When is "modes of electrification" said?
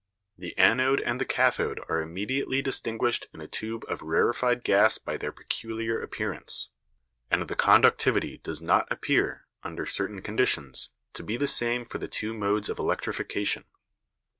12.33-13.65